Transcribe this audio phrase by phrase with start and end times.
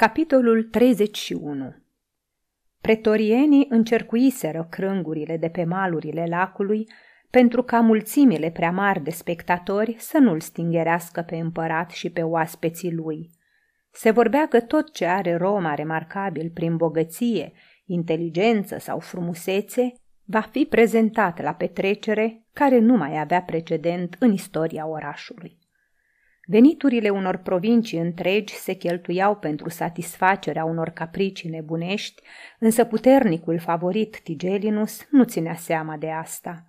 [0.00, 1.74] Capitolul 31
[2.80, 6.84] Pretorienii încercuiseră crângurile de pe malurile lacului
[7.30, 12.92] pentru ca mulțimile prea mari de spectatori să nu-l stingerească pe împărat și pe oaspeții
[12.92, 13.30] lui.
[13.90, 17.52] Se vorbea că tot ce are Roma remarcabil prin bogăție,
[17.84, 19.92] inteligență sau frumusețe
[20.24, 25.58] va fi prezentat la petrecere care nu mai avea precedent în istoria orașului.
[26.50, 32.22] Veniturile unor provincii întregi se cheltuiau pentru satisfacerea unor capricii nebunești,
[32.58, 36.66] însă puternicul favorit Tigelinus nu ținea seama de asta.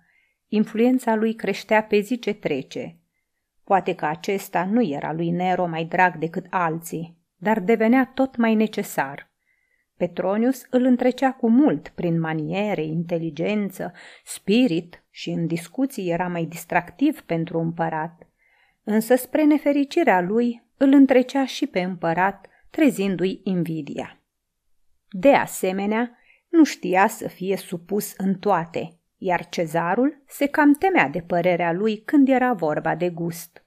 [0.48, 2.98] Influența lui creștea pe zi ce trece.
[3.64, 8.54] Poate că acesta nu era lui Nero mai drag decât alții, dar devenea tot mai
[8.54, 9.30] necesar.
[9.96, 13.92] Petronius îl întrecea cu mult prin maniere, inteligență,
[14.24, 18.22] spirit și în discuții era mai distractiv pentru împărat–
[18.90, 24.20] însă spre nefericirea lui îl întrecea și pe împărat, trezindu-i invidia.
[25.08, 31.20] De asemenea, nu știa să fie supus în toate, iar cezarul se cam temea de
[31.20, 33.64] părerea lui când era vorba de gust.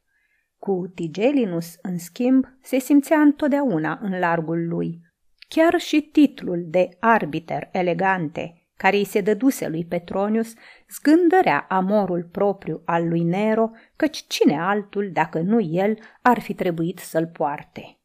[0.57, 5.01] Cu Tigelinus, în schimb, se simțea întotdeauna în largul lui.
[5.47, 10.53] Chiar și titlul de arbiter elegante, care îi se dăduse lui Petronius,
[10.89, 16.99] zgândărea amorul propriu al lui Nero, căci cine altul, dacă nu el, ar fi trebuit
[16.99, 17.97] să-l poarte.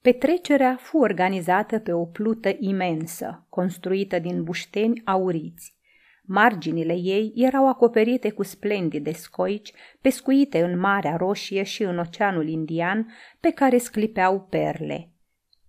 [0.00, 5.74] Petrecerea fu organizată pe o plută imensă, construită din bușteni auriți.
[6.22, 13.12] Marginile ei erau acoperite cu splendide scoici, pescuite în Marea Roșie și în Oceanul Indian,
[13.40, 15.10] pe care sclipeau perle–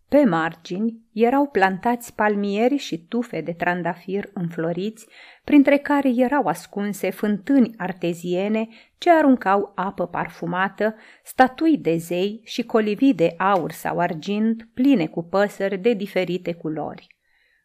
[0.09, 5.08] pe margini erau plantați palmieri și tufe de trandafir înfloriți,
[5.44, 13.13] printre care erau ascunse fântâni arteziene ce aruncau apă parfumată, statui de zei și colivii
[13.13, 17.17] de aur sau argint pline cu păsări de diferite culori.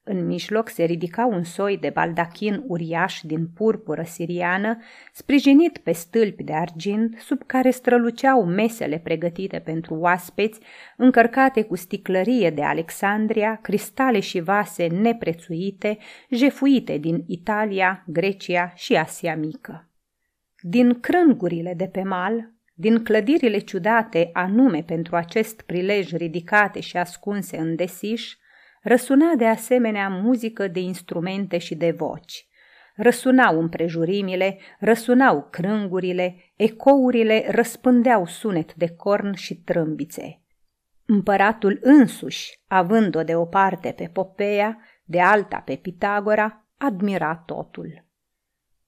[0.05, 4.79] În mijloc se ridica un soi de baldachin uriaș din purpură siriană,
[5.13, 10.61] sprijinit pe stâlpi de argint, sub care străluceau mesele pregătite pentru oaspeți,
[10.97, 15.99] încărcate cu sticlărie de Alexandria, cristale și vase neprețuite,
[16.31, 19.91] jefuite din Italia, Grecia și Asia Mică.
[20.61, 27.57] Din crângurile de pe mal, din clădirile ciudate anume pentru acest prilej ridicate și ascunse
[27.57, 28.35] în desiș,
[28.83, 32.47] Răsuna de asemenea muzică de instrumente și de voci.
[32.95, 40.41] Răsunau împrejurimile, răsunau crângurile, ecourile răspândeau sunet de corn și trâmbițe.
[41.07, 48.05] Împăratul însuși, având-o de o parte pe Popeia, de alta pe Pitagora, admira totul.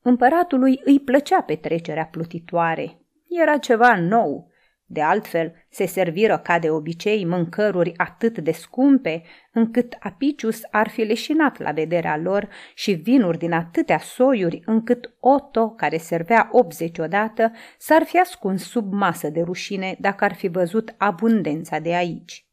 [0.03, 2.99] Împăratului îi plăcea petrecerea plutitoare.
[3.29, 4.53] Era ceva nou,
[4.87, 9.23] de altfel, se serviră ca de obicei mâncăruri atât de scumpe,
[9.53, 15.71] încât Apicius ar fi leșinat la vederea lor și vinuri din atâtea soiuri, încât Otto,
[15.71, 20.95] care servea 80 odată, s-ar fi ascuns sub masă de rușine dacă ar fi văzut
[20.99, 22.47] abundența de aici.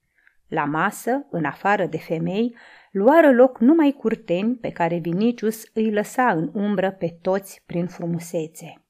[0.48, 2.56] La masă, în afară de femei,
[2.92, 8.82] luară loc numai curteni pe care Vinicius îi lăsa în umbră pe toți prin frumusețe.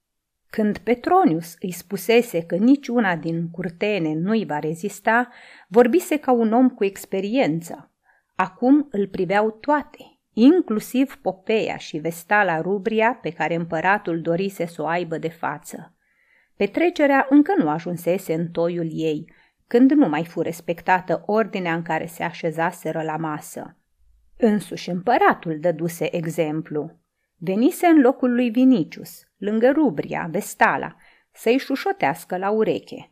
[0.51, 5.29] Când Petronius îi spusese că niciuna din curtene nu-i va rezista,
[5.67, 7.91] vorbise ca un om cu experiență.
[8.35, 14.85] Acum îl priveau toate, inclusiv Popeia și Vestala Rubria pe care împăratul dorise să o
[14.85, 15.95] aibă de față.
[16.56, 19.33] Petrecerea încă nu ajunsese în toiul ei,
[19.68, 23.78] când nu mai fu respectată ordinea în care se așezaseră la masă.
[24.38, 27.00] Însuși împăratul dăduse exemplu.
[27.38, 30.96] Venise în locul lui Vinicius, lângă Rubria, Vestala,
[31.31, 33.12] să-i șușotească la ureche.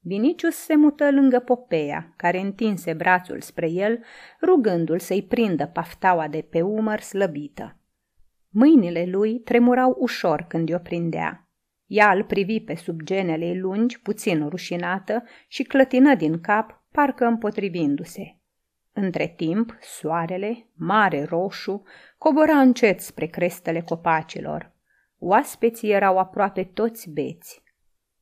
[0.00, 4.04] Vinicius se mută lângă Popeia, care întinse brațul spre el,
[4.42, 7.76] rugându-l să-i prindă paftaua de pe umăr slăbită.
[8.48, 11.48] Mâinile lui tremurau ușor când o prindea.
[11.86, 18.36] Ea îl privi pe sub genele lungi, puțin rușinată, și clătină din cap, parcă împotrivindu-se.
[18.92, 21.82] Între timp, soarele, mare roșu,
[22.18, 24.76] cobora încet spre crestele copacilor.
[25.18, 27.62] Oaspeții erau aproape toți beți.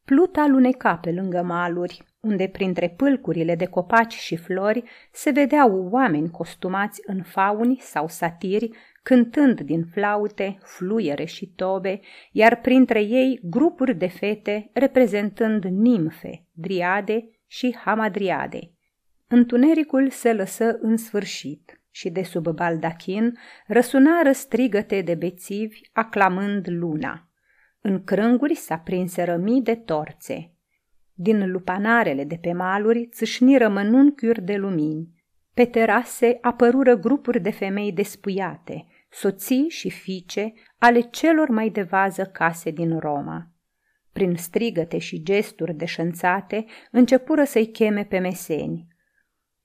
[0.05, 4.83] Pluta luneca pe lângă maluri, unde printre pâlcurile de copaci și flori
[5.13, 8.71] se vedeau oameni costumați în fauni sau satiri,
[9.03, 12.01] cântând din flaute, fluiere și tobe,
[12.33, 18.71] iar printre ei grupuri de fete reprezentând nimfe, driade și hamadriade.
[19.29, 27.29] Întunericul se lăsă în sfârșit și de sub baldachin răsunară strigăte de bețivi aclamând luna.
[27.81, 30.53] În crânguri s-a prinseră mii de torțe.
[31.15, 35.09] Din lupanarele de pe maluri țâșniră mănunchiuri de lumini.
[35.55, 42.25] Pe terase apărură grupuri de femei despuiate, soții și fiice ale celor mai de vază
[42.25, 43.51] case din Roma.
[44.13, 48.87] Prin strigăte și gesturi deșănțate, începură să-i cheme pe meseni.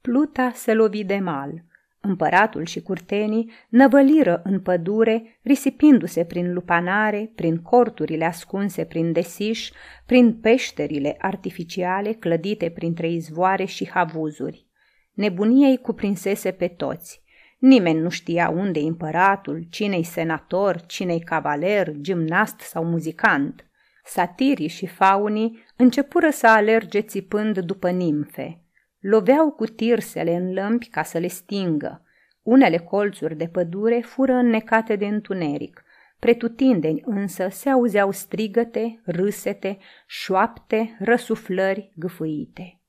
[0.01, 1.69] Pluta se lovi de mal.
[2.03, 9.69] Împăratul și curtenii năvăliră în pădure, risipindu-se prin lupanare, prin corturile ascunse prin desiș,
[10.05, 14.67] prin peșterile artificiale clădite printre izvoare și havuzuri.
[15.13, 17.23] Nebunia îi cuprinsese pe toți.
[17.59, 23.65] Nimeni nu știa unde e împăratul, cine-i senator, cine-i cavaler, gimnast sau muzicant.
[24.03, 28.60] Satirii și faunii începură să alerge țipând după nimfe.
[29.01, 32.03] Loveau cu tirsele în lămpi ca să le stingă.
[32.41, 35.83] Unele colțuri de pădure fură înnecate de întuneric.
[36.19, 39.77] Pretutindeni însă se auzeau strigăte, râsete,
[40.07, 42.81] șoapte, răsuflări gâfâite.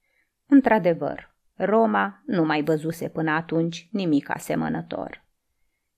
[0.46, 5.24] Într-adevăr, Roma nu mai văzuse până atunci nimic asemănător.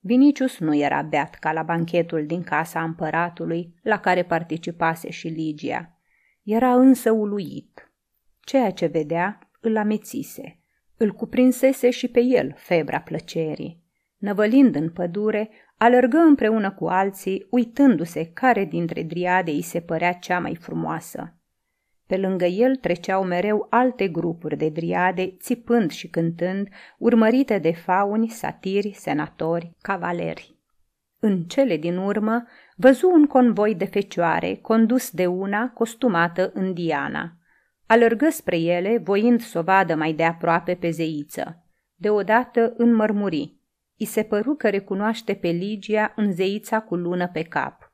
[0.00, 5.99] Vinicius nu era beat ca la banchetul din casa împăratului, la care participase și Ligia.
[6.43, 7.93] Era însă uluit.
[8.40, 10.58] Ceea ce vedea îl amețise.
[10.96, 13.82] Îl cuprinsese și pe el febra plăcerii.
[14.16, 20.38] Năvălind în pădure, alergă împreună cu alții, uitându-se care dintre driade îi se părea cea
[20.38, 21.34] mai frumoasă.
[22.06, 26.69] Pe lângă el treceau mereu alte grupuri de driade, țipând și cântând,
[26.99, 30.55] urmărite de fauni, satiri, senatori, cavaleri.
[31.19, 32.46] În cele din urmă,
[32.76, 37.37] văzu un convoi de fecioare, condus de una costumată în Diana.
[37.86, 41.64] Alergă spre ele, voind să o vadă mai de aproape pe zeiță.
[41.94, 43.56] Deodată înmărmuri.
[43.96, 47.92] I se păru că recunoaște pe Ligia în zeița cu lună pe cap.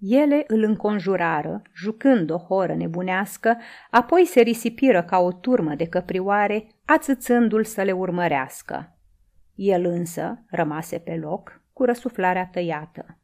[0.00, 3.56] Ele îl înconjurară, jucând o horă nebunească,
[3.90, 8.98] apoi se risipiră ca o turmă de căprioare, ațățându-l să le urmărească.
[9.54, 13.18] El însă rămase pe loc, cu răsuflarea tăiată.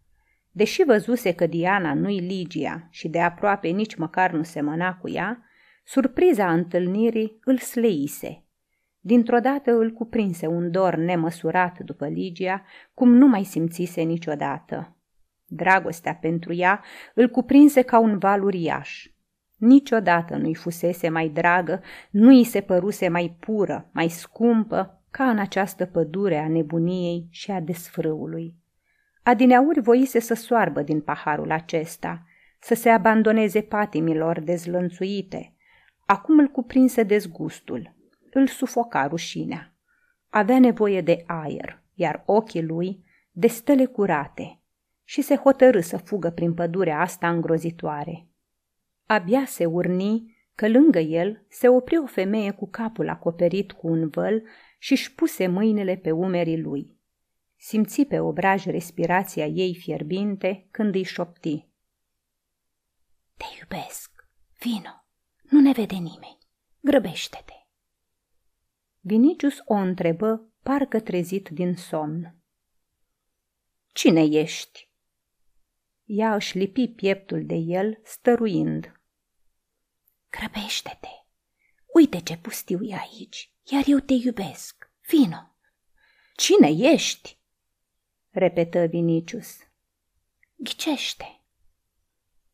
[0.51, 5.45] Deși văzuse că Diana nu-i Ligia și de aproape nici măcar nu semăna cu ea,
[5.93, 8.45] surpriza întâlnirii îl sleise.
[9.01, 12.63] Dintr-o dată îl cuprinse un dor nemăsurat după Ligia,
[12.95, 14.97] cum nu mai simțise niciodată.
[15.47, 16.83] Dragostea pentru ea
[17.15, 19.07] îl cuprinse ca un val uriaș.
[19.57, 25.39] Niciodată nu-i fusese mai dragă, nu i se păruse mai pură, mai scumpă, ca în
[25.39, 28.55] această pădure a nebuniei și a desfrâului.
[29.23, 32.23] Adineauri voise să soarbă din paharul acesta,
[32.61, 35.55] să se abandoneze patimilor dezlănțuite.
[36.11, 37.95] Acum îl cuprinse dezgustul,
[38.31, 39.75] îl sufoca rușinea.
[40.29, 44.55] Avea nevoie de aer, iar ochii lui de stele curate–
[45.11, 48.27] și se hotărâ să fugă prin pădurea asta îngrozitoare.
[49.07, 54.09] Abia se urni că lângă el se opri o femeie cu capul acoperit cu un
[54.09, 54.43] văl
[54.79, 56.97] și își puse mâinile pe umerii lui.
[57.57, 61.67] Simți pe obraj respirația ei fierbinte când îi șopti.
[63.37, 64.27] Te iubesc,
[64.59, 65.05] vino,
[65.51, 66.39] nu ne vede nimeni,
[66.81, 67.53] grăbește-te.
[69.01, 72.37] Vinicius o întrebă, parcă trezit din somn.
[73.93, 74.91] Cine ești?
[76.05, 79.01] Ea își lipi pieptul de el, stăruind.
[80.31, 81.09] Grăbește-te!
[81.95, 84.91] Uite ce pustiu e aici, iar eu te iubesc.
[85.09, 85.57] Vino!
[86.35, 87.39] Cine ești?
[88.31, 89.59] repetă Vinicius.
[90.57, 91.41] Ghicește!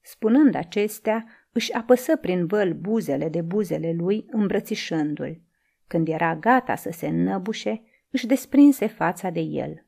[0.01, 5.41] Spunând acestea, își apăsă prin văl buzele de buzele lui, îmbrățișându-l.
[5.87, 9.87] Când era gata să se înnăbușe, își desprinse fața de el.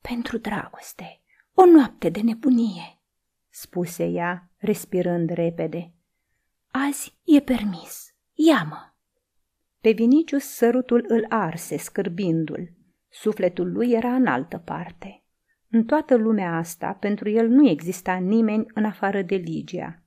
[0.00, 1.20] Pentru dragoste,
[1.54, 2.98] o noapte de nebunie,
[3.48, 5.92] spuse ea, respirând repede.
[6.70, 8.14] Azi e permis.
[8.32, 8.92] Ia-mă!
[9.80, 12.72] Pe Vinicius sărutul îl arse, scârbindu-l.
[13.08, 15.22] Sufletul lui era în altă parte.
[15.70, 20.00] În toată lumea asta, pentru el nu exista nimeni în afară de Ligia.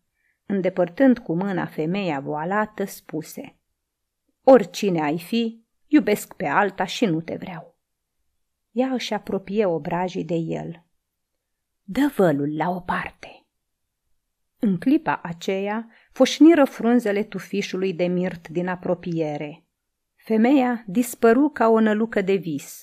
[0.51, 3.59] Îndepărtând cu mâna femeia voalată, spuse
[4.43, 7.79] Oricine ai fi, iubesc pe alta și nu te vreau.
[8.71, 10.85] Ea își apropie obrajii de el.
[11.83, 13.47] Dă vălul la o parte.
[14.59, 19.65] În clipa aceea foșniră frunzele tufișului de mirt din apropiere.
[20.15, 22.81] Femeia dispăru ca o nălucă de vis.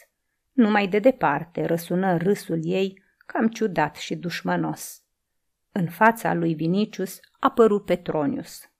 [0.52, 5.05] Numai de departe răsună râsul ei, cam ciudat și dușmănos.
[5.78, 8.71] În fața lui Vinicius apăru Petronius.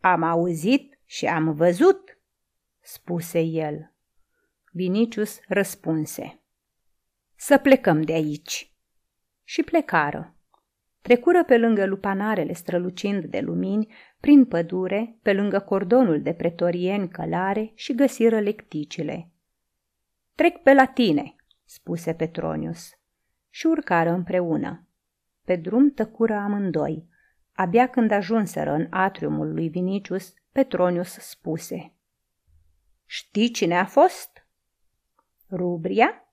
[0.00, 2.18] Am auzit și am văzut,
[2.80, 3.92] spuse el.
[4.72, 6.40] Vinicius răspunse.
[7.36, 8.72] Să plecăm de aici
[9.44, 10.36] și plecară.
[11.00, 17.72] Trecură pe lângă lupanarele strălucind de lumini, prin pădure, pe lângă cordonul de pretorieni călare
[17.74, 19.30] și găsiră lecticile.
[20.34, 22.90] Trec pe la tine, spuse Petronius.
[23.50, 24.86] Și urcară împreună.
[25.44, 27.08] Pe drum tăcură amândoi.
[27.52, 31.94] Abia când ajunseră în atriumul lui Vinicius, Petronius spuse.
[33.06, 34.46] Știi cine a fost?
[35.50, 36.26] Rubria?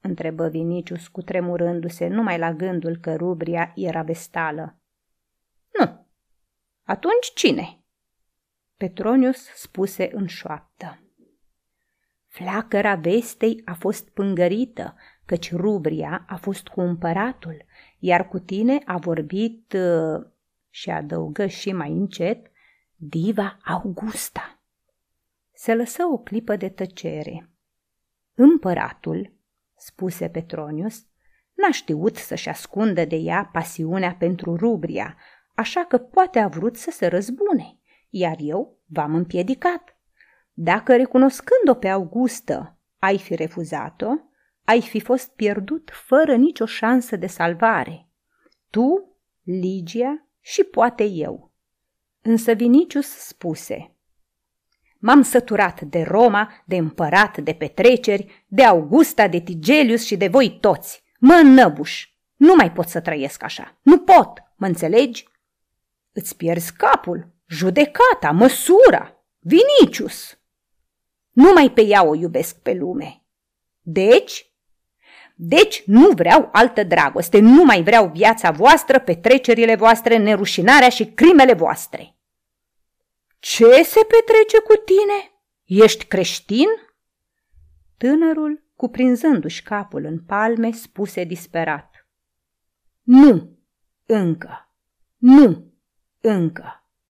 [0.00, 4.78] întrebă Vinicius cu tremurându-se numai la gândul că Rubria era vestală.
[5.78, 6.06] Nu.
[6.82, 7.80] Atunci cine?
[8.76, 11.00] Petronius spuse în șoaptă.
[12.26, 17.64] Flacăra vestei a fost pângărită, căci Rubria a fost cu împăratul,
[18.06, 20.26] iar cu tine a vorbit, uh,
[20.70, 22.50] și adăugă și mai încet,
[22.96, 24.60] diva Augusta.
[25.52, 27.50] Se lăsă o clipă de tăcere.
[28.34, 29.32] Împăratul,
[29.76, 31.06] spuse Petronius,
[31.54, 35.16] n-a știut să-și ascundă de ea pasiunea pentru Rubria,
[35.54, 39.96] așa că poate a vrut să se răzbune, iar eu v-am împiedicat.
[40.52, 44.10] Dacă recunoscând-o pe Augustă ai fi refuzat-o,
[44.66, 48.08] ai fi fost pierdut fără nicio șansă de salvare.
[48.70, 51.52] Tu, Ligia și poate eu.
[52.22, 53.90] Însă Vinicius spuse–
[54.98, 60.58] M-am săturat de Roma, de împărat, de petreceri, de Augusta, de Tigelius și de voi
[60.60, 61.02] toți.
[61.18, 62.08] Mă înnăbuș.
[62.36, 63.78] Nu mai pot să trăiesc așa.
[63.82, 65.28] Nu pot, mă înțelegi?
[66.12, 70.38] Îți pierzi capul, judecata, măsura, Vinicius.
[71.30, 73.22] Numai pe ea o iubesc pe lume.
[73.80, 74.54] Deci?
[75.38, 81.52] Deci nu vreau altă dragoste, nu mai vreau viața voastră, petrecerile voastre, nerușinarea și crimele
[81.52, 82.16] voastre.
[83.38, 85.40] Ce se petrece cu tine?
[85.84, 86.68] Ești creștin?
[87.96, 92.08] Tânărul, cuprinzându-și capul în palme, spuse disperat.
[93.02, 93.58] Nu,
[94.06, 94.70] încă,
[95.16, 95.72] nu,
[96.20, 96.85] încă.